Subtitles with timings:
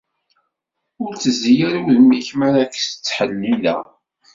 [1.03, 3.81] Ur ttezzi ara udem-ik, mi ara k-ttḥellileɣ.